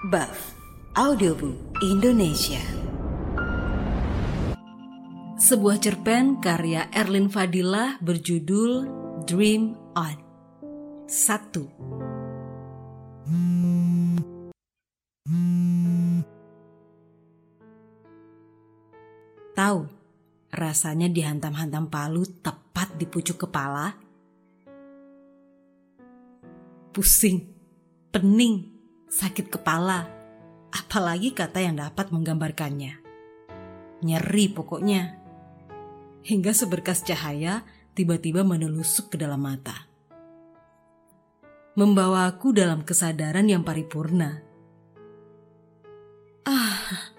Buff. 0.00 0.56
Audiobook 0.96 1.76
Indonesia. 1.84 2.56
Sebuah 5.36 5.76
cerpen 5.76 6.40
karya 6.40 6.88
Erlin 6.88 7.28
Fadilah 7.28 8.00
berjudul 8.00 8.88
Dream 9.28 9.76
On. 9.92 10.16
1 11.04 11.04
Tahu 19.52 19.80
rasanya 20.48 21.12
dihantam-hantam 21.12 21.92
palu 21.92 22.24
tepat 22.40 22.96
di 22.96 23.04
pucuk 23.04 23.44
kepala? 23.44 23.92
Pusing, 26.88 27.44
pening, 28.08 28.69
sakit 29.10 29.50
kepala, 29.50 30.06
apalagi 30.70 31.34
kata 31.34 31.58
yang 31.58 31.74
dapat 31.76 32.14
menggambarkannya. 32.14 33.02
Nyeri 34.06 34.46
pokoknya. 34.54 35.18
Hingga 36.24 36.52
seberkas 36.54 37.02
cahaya 37.02 37.66
tiba-tiba 37.92 38.46
menelusuk 38.46 39.12
ke 39.12 39.16
dalam 39.18 39.42
mata. 39.42 39.90
Membawaku 41.74 42.54
dalam 42.54 42.86
kesadaran 42.86 43.44
yang 43.50 43.66
paripurna. 43.66 44.40
Ah, 46.46 47.12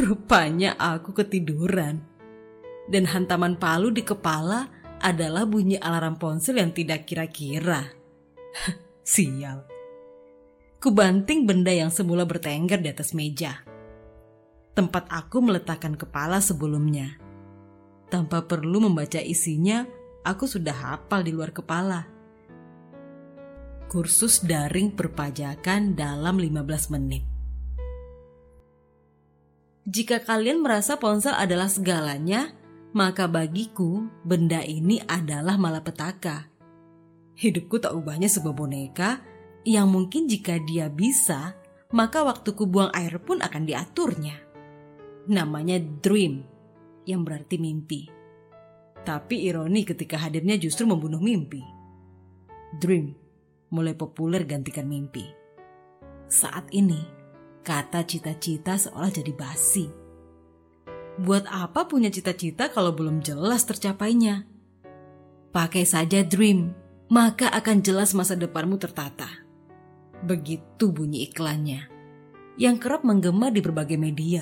rupanya 0.00 0.74
aku 0.80 1.12
ketiduran. 1.14 2.00
Dan 2.84 3.08
hantaman 3.08 3.56
palu 3.56 3.88
di 3.88 4.04
kepala 4.04 4.68
adalah 5.00 5.48
bunyi 5.48 5.80
alarm 5.80 6.20
ponsel 6.20 6.60
yang 6.60 6.72
tidak 6.76 7.08
kira-kira. 7.08 7.88
Sial. 9.04 9.73
Kubanting 10.84 11.48
benda 11.48 11.72
yang 11.72 11.88
semula 11.88 12.28
bertengger 12.28 12.76
di 12.76 12.92
atas 12.92 13.16
meja. 13.16 13.64
Tempat 14.76 15.08
aku 15.08 15.40
meletakkan 15.40 15.96
kepala 15.96 16.44
sebelumnya. 16.44 17.16
Tanpa 18.12 18.44
perlu 18.44 18.84
membaca 18.84 19.16
isinya, 19.16 19.88
aku 20.28 20.44
sudah 20.44 20.76
hafal 20.76 21.24
di 21.24 21.32
luar 21.32 21.56
kepala. 21.56 22.04
Kursus 23.88 24.44
daring 24.44 24.92
perpajakan 24.92 25.96
dalam 25.96 26.36
15 26.36 26.92
menit. 26.92 27.24
Jika 29.88 30.20
kalian 30.20 30.60
merasa 30.60 31.00
ponsel 31.00 31.32
adalah 31.32 31.72
segalanya, 31.72 32.52
maka 32.92 33.24
bagiku 33.24 34.04
benda 34.20 34.60
ini 34.60 35.00
adalah 35.08 35.56
malapetaka. 35.56 36.52
Hidupku 37.40 37.80
tak 37.80 37.96
ubahnya 37.96 38.28
sebuah 38.28 38.52
boneka 38.52 39.32
yang 39.64 39.88
mungkin 39.88 40.28
jika 40.28 40.60
dia 40.60 40.92
bisa, 40.92 41.56
maka 41.92 42.20
waktuku 42.20 42.68
buang 42.68 42.92
air 42.92 43.16
pun 43.20 43.40
akan 43.40 43.64
diaturnya. 43.64 44.36
Namanya 45.28 45.80
dream, 45.80 46.44
yang 47.08 47.24
berarti 47.24 47.56
mimpi. 47.56 48.08
Tapi 49.04 49.48
ironi 49.48 49.84
ketika 49.84 50.16
hadirnya 50.20 50.56
justru 50.56 50.88
membunuh 50.88 51.20
mimpi. 51.20 51.60
Dream 52.80 53.12
mulai 53.72 53.92
populer 53.92 54.44
gantikan 54.48 54.88
mimpi. 54.88 55.28
Saat 56.28 56.72
ini, 56.72 56.98
kata 57.60 58.04
cita-cita 58.08 58.80
seolah 58.80 59.12
jadi 59.12 59.32
basi. 59.34 59.86
Buat 61.20 61.46
apa 61.46 61.86
punya 61.86 62.10
cita-cita 62.10 62.72
kalau 62.72 62.90
belum 62.90 63.22
jelas 63.22 63.62
tercapainya? 63.68 64.48
Pakai 65.54 65.86
saja 65.86 66.26
dream, 66.26 66.74
maka 67.06 67.46
akan 67.54 67.84
jelas 67.84 68.16
masa 68.16 68.34
depanmu 68.34 68.80
tertata. 68.80 69.43
Begitu 70.24 70.88
bunyi 70.88 71.28
iklannya, 71.28 71.84
yang 72.56 72.80
kerap 72.80 73.04
menggema 73.04 73.52
di 73.52 73.60
berbagai 73.60 74.00
media. 74.00 74.40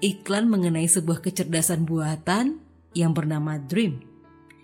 Iklan 0.00 0.48
mengenai 0.48 0.88
sebuah 0.88 1.20
kecerdasan 1.20 1.84
buatan 1.84 2.64
yang 2.96 3.12
bernama 3.12 3.60
Dream, 3.60 4.00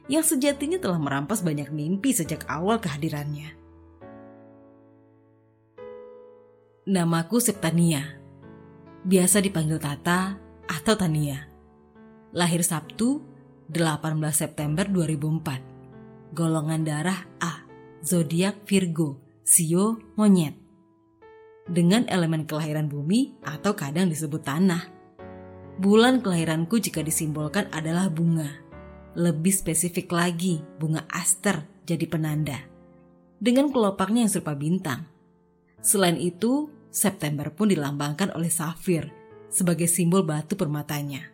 yang 0.08 0.24
sejatinya 0.24 0.80
telah 0.80 0.97
merampas 0.97 1.44
banyak 1.44 1.69
mimpi 1.69 2.16
sejak 2.16 2.48
awal 2.48 2.80
kehadirannya. 2.80 3.52
Namaku 6.88 7.36
Septania, 7.44 8.16
biasa 9.04 9.44
dipanggil 9.44 9.76
Tata 9.76 10.41
atau 10.64 10.97
Tania. 10.97 11.44
Lahir 12.32 12.64
Sabtu 12.64 13.20
18 13.69 14.16
September 14.32 14.88
2004. 14.88 16.32
Golongan 16.32 16.88
darah 16.88 17.20
A, 17.36 17.69
zodiak 18.00 18.64
Virgo, 18.64 19.29
Sio 19.50 19.98
monyet. 20.14 20.54
Dengan 21.66 22.06
elemen 22.06 22.46
kelahiran 22.46 22.86
bumi 22.86 23.34
atau 23.42 23.74
kadang 23.74 24.06
disebut 24.06 24.46
tanah. 24.46 24.86
Bulan 25.74 26.22
kelahiranku 26.22 26.78
jika 26.78 27.02
disimbolkan 27.02 27.66
adalah 27.74 28.06
bunga. 28.06 28.46
Lebih 29.18 29.50
spesifik 29.50 30.14
lagi, 30.14 30.62
bunga 30.78 31.02
aster 31.10 31.66
jadi 31.82 32.06
penanda. 32.06 32.62
Dengan 33.42 33.74
kelopaknya 33.74 34.22
yang 34.22 34.30
serupa 34.30 34.54
bintang. 34.54 35.10
Selain 35.82 36.14
itu, 36.14 36.70
September 36.94 37.50
pun 37.50 37.74
dilambangkan 37.74 38.30
oleh 38.38 38.54
safir 38.54 39.10
sebagai 39.50 39.90
simbol 39.90 40.22
batu 40.22 40.54
permatanya. 40.54 41.26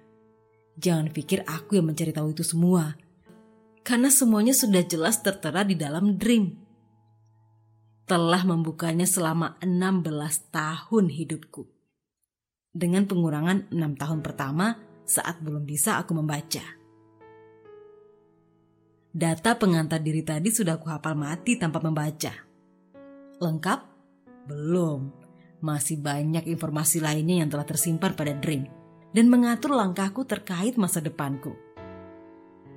Jangan 0.80 1.12
pikir 1.12 1.44
aku 1.44 1.76
yang 1.76 1.92
mencari 1.92 2.16
tahu 2.16 2.32
itu 2.32 2.48
semua. 2.48 2.96
Karena 3.84 4.08
semuanya 4.08 4.56
sudah 4.56 4.80
jelas 4.88 5.20
tertera 5.20 5.68
di 5.68 5.76
dalam 5.76 6.16
dream. 6.16 6.65
Telah 8.06 8.46
membukanya 8.46 9.02
selama 9.02 9.58
16 9.58 10.54
tahun 10.54 11.10
hidupku. 11.10 11.66
Dengan 12.70 13.02
pengurangan 13.02 13.66
6 13.74 13.82
tahun 13.98 14.22
pertama 14.22 14.78
saat 15.02 15.42
belum 15.42 15.66
bisa 15.66 15.98
aku 15.98 16.14
membaca. 16.14 16.62
Data 19.10 19.58
pengantar 19.58 19.98
diri 19.98 20.22
tadi 20.22 20.54
sudah 20.54 20.78
aku 20.78 20.86
hafal 20.86 21.18
mati 21.18 21.58
tanpa 21.58 21.82
membaca. 21.82 22.30
Lengkap? 23.42 23.80
Belum 24.46 25.10
masih 25.58 25.98
banyak 25.98 26.46
informasi 26.46 27.02
lainnya 27.02 27.42
yang 27.42 27.50
telah 27.50 27.66
tersimpan 27.66 28.14
pada 28.14 28.38
Dream 28.38 28.70
dan 29.10 29.26
mengatur 29.26 29.74
langkahku 29.74 30.22
terkait 30.22 30.78
masa 30.78 31.02
depanku. 31.02 31.58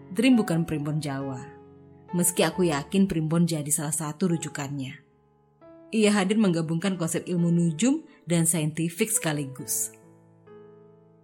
Dream 0.10 0.42
bukan 0.42 0.66
primbon 0.66 0.98
Jawa, 0.98 1.46
meski 2.18 2.42
aku 2.42 2.66
yakin 2.66 3.06
primbon 3.06 3.46
jadi 3.46 3.70
salah 3.70 3.94
satu 3.94 4.34
rujukannya. 4.34 5.09
Ia 5.90 6.14
hadir 6.14 6.38
menggabungkan 6.38 6.96
konsep 7.02 7.26
ilmu 7.26 7.50
nujum 7.50 8.06
dan 8.30 8.46
saintifik 8.46 9.10
sekaligus. 9.10 9.90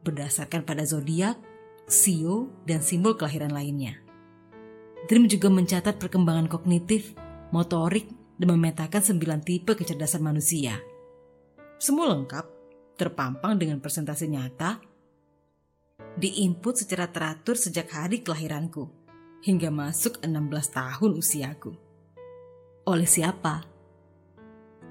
Berdasarkan 0.01 0.65
pada 0.65 0.85
zodiak, 0.85 1.37
sio, 1.85 2.49
dan 2.65 2.81
simbol 2.81 3.13
kelahiran 3.13 3.53
lainnya. 3.53 4.01
Dream 5.05 5.29
juga 5.29 5.53
mencatat 5.53 6.01
perkembangan 6.01 6.49
kognitif, 6.49 7.13
motorik, 7.53 8.09
dan 8.41 8.57
memetakan 8.57 9.01
sembilan 9.05 9.45
tipe 9.45 9.77
kecerdasan 9.77 10.25
manusia– 10.25 10.75
semua 11.75 12.07
lengkap, 12.15 12.45
terpampang 12.95 13.59
dengan 13.59 13.83
presentasi 13.83 14.31
nyata, 14.31 14.79
diinput 16.15 16.71
secara 16.71 17.11
teratur 17.11 17.59
sejak 17.59 17.91
hari 17.91 18.23
kelahiranku 18.23 18.87
hingga 19.43 19.67
masuk 19.67 20.23
16 20.23 20.71
tahun 20.71 21.11
usiaku. 21.19 21.75
Oleh 22.87 23.03
siapa? 23.03 23.74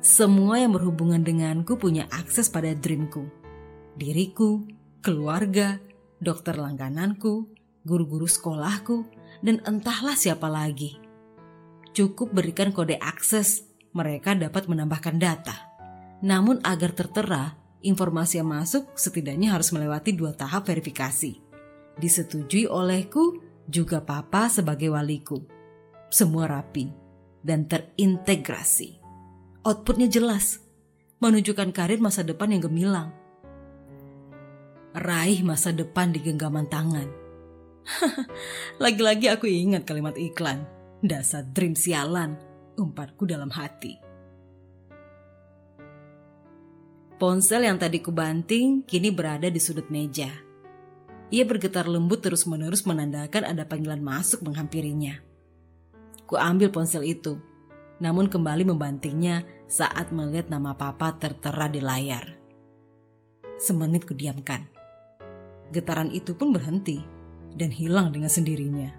Semua 0.04 0.60
yang 0.60 0.76
berhubungan 0.76 1.24
denganku 1.24 1.80
punya 1.80 2.04
akses 2.12 2.52
pada 2.52 2.76
dreamku. 2.76 3.24
Diriku, 3.96 4.68
keluarga, 5.00 5.80
dokter 6.20 6.60
langgananku, 6.60 7.48
guru-guru 7.88 8.28
sekolahku, 8.28 9.08
dan 9.40 9.64
entahlah 9.64 10.12
siapa 10.12 10.52
lagi. 10.52 11.00
Cukup 11.96 12.36
berikan 12.36 12.68
kode 12.68 13.00
akses, 13.00 13.64
mereka 13.96 14.36
dapat 14.36 14.68
menambahkan 14.68 15.16
data 15.16 15.74
namun 16.24 16.56
agar 16.64 16.96
tertera, 16.96 17.52
informasi 17.84 18.40
yang 18.40 18.48
masuk 18.48 18.96
setidaknya 18.96 19.52
harus 19.52 19.68
melewati 19.76 20.16
dua 20.16 20.32
tahap 20.32 20.64
verifikasi. 20.64 21.36
Disetujui 22.00 22.64
olehku 22.64 23.44
juga 23.68 24.00
papa 24.00 24.48
sebagai 24.48 24.88
waliku. 24.88 25.44
Semua 26.08 26.48
rapi 26.48 26.88
dan 27.44 27.68
terintegrasi. 27.68 29.03
Outputnya 29.64 30.12
jelas, 30.12 30.60
menunjukkan 31.24 31.72
karir 31.72 31.96
masa 31.96 32.20
depan 32.20 32.52
yang 32.52 32.68
gemilang. 32.68 33.08
Raih 34.92 35.40
masa 35.40 35.72
depan 35.72 36.12
di 36.12 36.20
genggaman 36.20 36.68
tangan. 36.68 37.08
Lagi-lagi 38.84 39.32
aku 39.32 39.48
ingat 39.48 39.88
kalimat 39.88 40.20
iklan. 40.20 40.68
Dasar 41.00 41.48
dream 41.48 41.72
sialan, 41.72 42.36
umparku 42.76 43.24
dalam 43.24 43.48
hati. 43.48 43.96
Ponsel 47.16 47.64
yang 47.64 47.80
tadi 47.80 48.04
kubanting 48.04 48.84
kini 48.84 49.08
berada 49.08 49.48
di 49.48 49.56
sudut 49.56 49.88
meja. 49.88 50.28
Ia 51.32 51.44
bergetar 51.48 51.88
lembut 51.88 52.20
terus-menerus 52.20 52.84
menandakan 52.84 53.48
ada 53.48 53.64
panggilan 53.64 54.04
masuk 54.04 54.44
menghampirinya. 54.44 55.24
Ku 56.28 56.36
ambil 56.36 56.68
ponsel 56.68 57.08
itu, 57.08 57.40
namun 58.02 58.26
kembali 58.26 58.66
membantingnya 58.66 59.46
saat 59.70 60.10
melihat 60.10 60.50
nama 60.50 60.74
papa 60.74 61.14
tertera 61.18 61.70
di 61.70 61.78
layar. 61.78 62.24
Semenit 63.58 64.06
kudiamkan. 64.06 64.66
Getaran 65.70 66.10
itu 66.10 66.34
pun 66.34 66.50
berhenti 66.50 67.02
dan 67.54 67.70
hilang 67.70 68.10
dengan 68.10 68.30
sendirinya. 68.30 68.90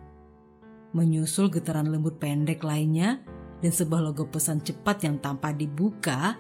Menyusul 0.95 1.51
getaran 1.51 1.92
lembut 1.92 2.15
pendek 2.19 2.63
lainnya 2.63 3.19
dan 3.59 3.71
sebuah 3.71 4.12
logo 4.12 4.31
pesan 4.31 4.63
cepat 4.63 5.03
yang 5.03 5.19
tanpa 5.19 5.51
dibuka 5.51 6.39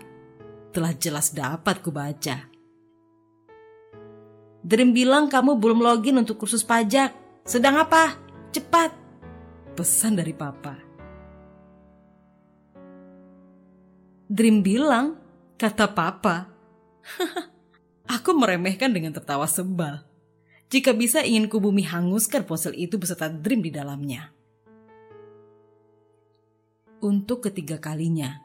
telah 0.71 0.95
jelas 0.95 1.35
dapat 1.35 1.83
kubaca. 1.83 2.51
Dream 4.65 4.97
bilang 4.97 5.29
kamu 5.29 5.61
belum 5.61 5.83
login 5.83 6.17
untuk 6.17 6.41
kursus 6.41 6.65
pajak. 6.65 7.13
Sedang 7.45 7.77
apa? 7.77 8.17
Cepat. 8.49 8.91
Pesan 9.77 10.17
dari 10.17 10.33
papa. 10.33 10.84
Dream 14.25 14.65
bilang, 14.65 15.21
kata 15.61 15.93
papa. 15.93 16.49
Aku 18.15 18.33
meremehkan 18.33 18.89
dengan 18.89 19.13
tertawa 19.13 19.45
sebal. 19.45 20.01
Jika 20.73 20.97
bisa 20.97 21.21
ingin 21.21 21.45
ku 21.45 21.61
bumi 21.61 21.85
hanguskan 21.85 22.41
ponsel 22.41 22.73
itu 22.73 22.97
beserta 22.97 23.29
Dream 23.29 23.61
di 23.61 23.69
dalamnya. 23.69 24.33
Untuk 27.05 27.45
ketiga 27.45 27.77
kalinya, 27.77 28.41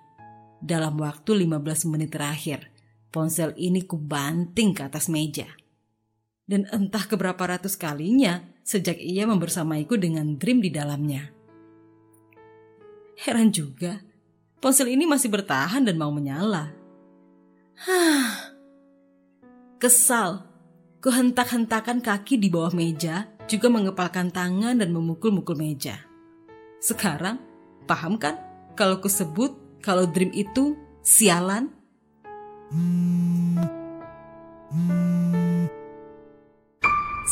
dalam 0.60 1.00
waktu 1.00 1.48
15 1.48 1.88
menit 1.88 2.12
terakhir, 2.12 2.68
ponsel 3.08 3.56
ini 3.56 3.80
ku 3.88 3.96
banting 3.96 4.76
ke 4.76 4.84
atas 4.84 5.08
meja. 5.08 5.48
Dan 6.44 6.68
entah 6.68 7.08
keberapa 7.08 7.40
ratus 7.40 7.80
kalinya 7.80 8.44
sejak 8.60 9.00
ia 9.00 9.24
membersamaiku 9.24 9.96
dengan 9.96 10.36
Dream 10.36 10.60
di 10.60 10.68
dalamnya. 10.68 11.32
Heran 13.16 13.48
juga, 13.48 14.04
ponsel 14.60 14.92
ini 14.92 15.08
masih 15.08 15.32
bertahan 15.32 15.82
dan 15.82 15.96
mau 15.96 16.12
menyala. 16.12 16.70
Hah. 17.80 18.52
Kesal, 19.80 20.44
kuhentak-hentakan 21.00 22.04
kaki 22.04 22.36
di 22.36 22.52
bawah 22.52 22.76
meja, 22.76 23.24
juga 23.48 23.72
mengepalkan 23.72 24.28
tangan 24.28 24.76
dan 24.76 24.92
memukul-mukul 24.92 25.56
meja. 25.56 26.04
Sekarang, 26.84 27.40
paham 27.88 28.20
kan 28.20 28.36
kalau 28.76 29.00
kusebut 29.00 29.56
kalau 29.80 30.04
dream 30.04 30.28
itu 30.36 30.76
sialan? 31.00 31.72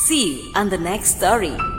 See 0.09 0.41
on 0.57 0.73
the 0.73 0.81
next 0.81 1.21
story. 1.21 1.78